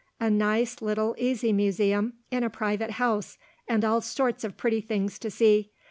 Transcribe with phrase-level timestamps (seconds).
[0.19, 5.19] A nice little easy museum in a private house, and all sorts of pretty things
[5.19, 5.73] to see.